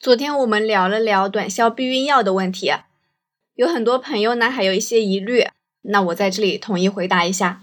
[0.00, 2.72] 昨天我们聊了聊短效避孕药的问题，
[3.56, 5.48] 有很多朋友呢还有一些疑虑，
[5.82, 7.60] 那我在这里统一回答一下。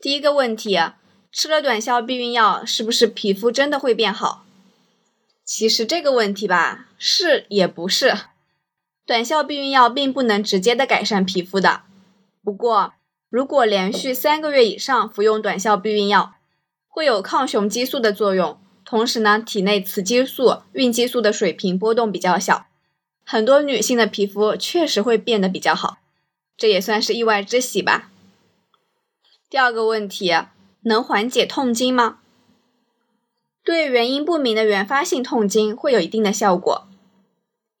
[0.00, 0.76] 第一个问题，
[1.30, 4.44] 吃了短效避孕药是不是皮肤真的会变好？
[5.44, 8.12] 其实这个问题吧，是也不是。
[9.06, 11.82] 短效避孕药并不能直接的改善皮肤的。
[12.42, 12.94] 不过，
[13.30, 16.34] 如果连续三个月以上服用短效避孕药，
[16.88, 18.58] 会有抗雄激素的作用。
[18.88, 22.66] 同时呢，体内雌激素、孕激素的水平波动比较小，
[23.24, 25.98] 很多女性的皮肤确实会变得比较好，
[26.56, 28.12] 这也算是意外之喜吧。
[29.50, 30.32] 第二个问题，
[30.82, 32.18] 能缓解痛经吗？
[33.64, 36.86] 对原因不明的原发性痛经会有一定的效果，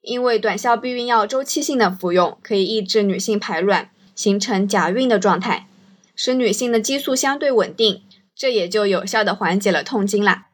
[0.00, 5.68] 因为短效避孕药周期性的服用可以抑制女性排卵，形成假孕的状态，
[6.16, 8.02] 使女性的激素相对稳定，
[8.34, 10.48] 这也就有效的缓解了痛经啦。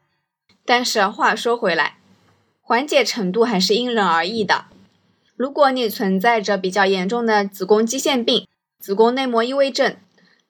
[0.65, 1.97] 但是话说回来，
[2.61, 4.65] 缓解程度还是因人而异的。
[5.35, 8.47] 如果你存在着比较严重的子宫肌腺病、
[8.79, 9.97] 子宫内膜异位症，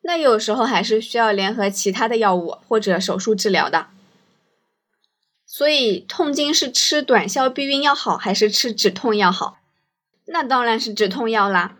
[0.02, 3.88] 那有时候还是需要联合其他的药物或者手术治疗的。
[5.46, 9.60] 所以，痛经是吃短效避孕药好还是吃止痛药好？
[10.26, 11.76] 那当然是止痛药啦，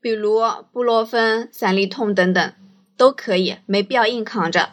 [0.00, 0.40] 比如
[0.72, 2.52] 布洛芬、散利痛等等
[2.96, 4.70] 都可以，没必要硬扛着。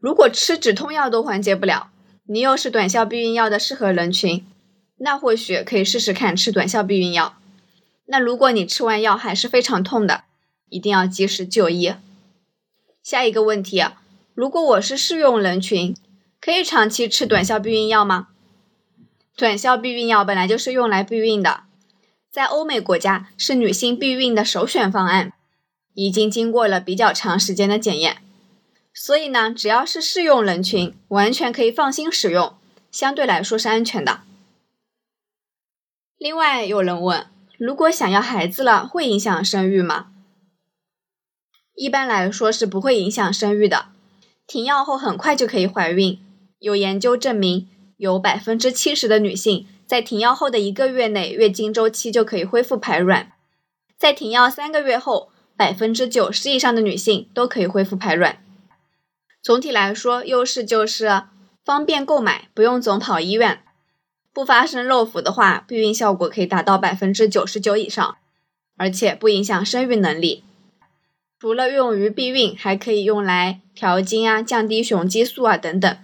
[0.00, 1.90] 如果吃止痛药都缓解不了，
[2.24, 4.46] 你又是短效避孕药的适合人群，
[4.96, 7.36] 那或许可以试试看吃短效避孕药。
[8.06, 10.24] 那如果你吃完药还是非常痛的，
[10.70, 11.92] 一定要及时就医。
[13.02, 13.84] 下一个问题，
[14.34, 15.94] 如果我是适用人群，
[16.40, 18.28] 可以长期吃短效避孕药吗？
[19.36, 21.64] 短效避孕药本来就是用来避孕的，
[22.30, 25.34] 在欧美国家是女性避孕的首选方案，
[25.92, 28.22] 已经经过了比较长时间的检验。
[28.92, 32.54] 所以呢，只要是适用人群，完全可以放心使用，
[32.90, 34.20] 相对来说是安全的。
[36.18, 40.08] 另外有人问，如果想要孩子了，会影响生育吗？
[41.74, 43.86] 一般来说是不会影响生育的，
[44.46, 46.18] 停药后很快就可以怀孕。
[46.58, 53.32] 有研究证明，有百分之七十的女性在停药后的一个月内，月经周期就可以恢复排卵；
[53.96, 58.44] 在停药三个月后，百分之九十以上的女性都可以恢复排卵。
[59.42, 61.22] 总体来说，优势就是
[61.64, 63.62] 方便购买，不用总跑医院。
[64.32, 68.16] 不发生漏服的话，避孕效果可以达到百分之九十九以上，
[68.76, 70.44] 而且不影响生育能力。
[71.40, 75.96] 除了用于避孕，还可以用来调经啊、降低雄激素啊等等。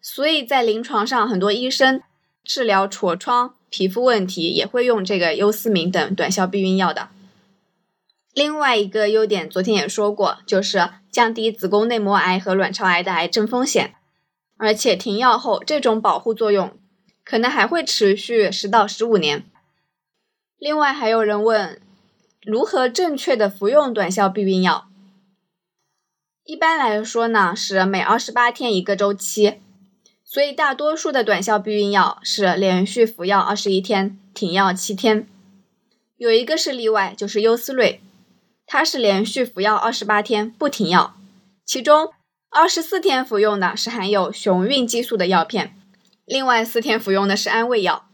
[0.00, 2.02] 所以在临床上，很多医生
[2.42, 7.10] 治疗痤疮、皮肤问题也会用这个优思明等短效避孕药的。
[8.32, 13.94] 另外一个优点，昨天也说过，就是降低子宫内膜癌和卵巢癌的癌症风险，
[14.56, 16.76] 而且停药后这种保护作用
[17.24, 19.44] 可能还会持续十到十五年。
[20.58, 21.80] 另外还有人问，
[22.44, 24.86] 如何正确的服用短效避孕药？
[26.44, 29.60] 一般来说呢，是每二十八天一个周期，
[30.24, 35.26] 所以大多数的短效避孕药是连续服药二十一天，停药七天。
[36.16, 38.00] 有一个是例外，就是优思瑞。
[38.72, 41.16] 它是连续服药二十八天不停药，
[41.66, 42.12] 其中
[42.50, 45.76] 二十四天服用的是含有雄孕激素的药片，
[46.24, 48.08] 另外四天服用的是安慰药。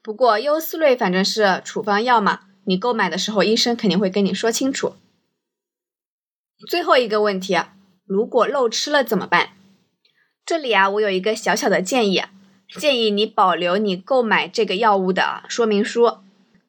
[0.00, 4.94] 不过优思瑞反正是处方药嘛，你购买的时候医生肯定会跟你说清楚。
[6.68, 7.60] 最后一个问题，
[8.06, 9.48] 如果漏吃了怎么办？
[10.46, 12.22] 这里啊，我有一个小小的建议，
[12.78, 16.18] 建议你保留你购买这个药物的说明书。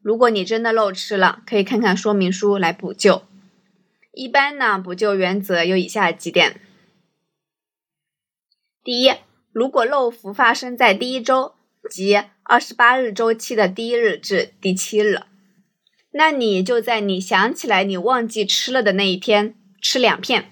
[0.06, 3.24] 如果你真的漏吃了，可以看看说明书来补救。
[4.12, 6.62] 一般呢，补救原则有以下几点：
[8.84, 9.16] 第一，
[9.52, 11.56] 如果漏服发生在第一周，
[11.90, 15.24] 即二十八日周期的第一日至第七日，
[16.12, 20.52] 那你就在你想起来你忘记吃了的那一天吃两片，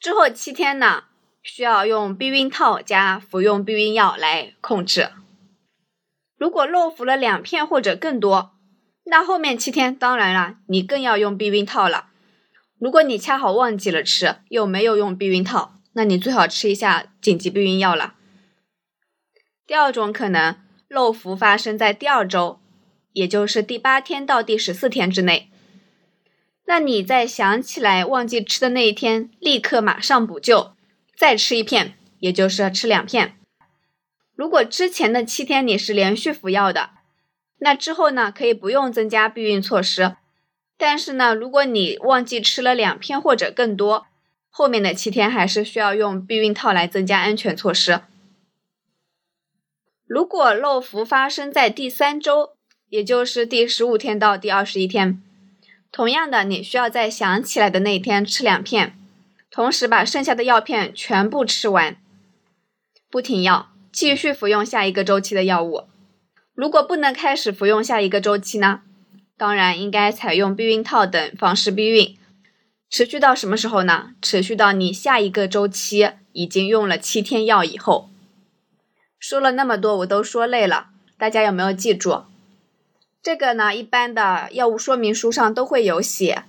[0.00, 1.04] 之后七天呢，
[1.40, 5.10] 需要用避孕套加服用避孕药来控制。
[6.36, 8.54] 如果漏服了两片或者更多，
[9.08, 12.08] 那后面七天，当然了，你更要用避孕套了。
[12.78, 18.14] 如果你恰好忘记了吃，又没有用避孕套，那你最好吃一下紧急避孕药了。
[19.64, 20.56] 第二种可能，
[20.88, 22.58] 漏服发生在第二周，
[23.12, 25.50] 也就是第八天到第十四天之内。
[26.66, 30.72] 那你在想起来忘记吃的那一天，立刻马上补救，
[31.16, 33.36] 再吃一片，也就是吃两片。
[34.34, 36.90] 如果之前的七天你是连续服药的。
[37.58, 40.16] 那之后呢，可以不用增加避孕措施，
[40.76, 44.06] 但是呢，如果你忘记吃了两片或者更多，
[44.50, 48.00] 后面的七天还是需要用避孕套来增加安全措施。
[50.06, 52.50] 如果漏服发生在第三周，
[52.88, 55.20] 也就是第十五天到第二十一天，
[55.90, 58.96] 同样的，你需要在想起来的那一天吃两片，
[59.50, 61.96] 同时把剩下的药片全部吃完，
[63.10, 65.84] 不停药，继续服用下一个周期的药物。
[66.56, 68.80] 如果不能开始服用下一个周期呢？
[69.36, 72.16] 当然应该采用避孕套等方式避孕，
[72.88, 74.12] 持续到什么时候呢？
[74.22, 78.08] 持续到你下一个周期已经用了七天药以后。
[79.18, 80.86] 说了那么多，我都说累了，
[81.18, 82.22] 大家有没有记住？
[83.22, 86.44] 这个呢，一般的药物说明书上都会有写。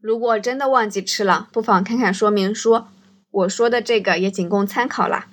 [0.00, 2.84] 如果真的忘记吃了，不妨看看说明书。
[3.30, 5.26] 我说的这个也仅供参考啦。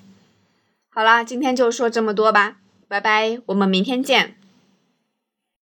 [0.89, 2.57] 好啦，今天就说这么多吧，
[2.91, 4.40] 拜拜，我们明天见。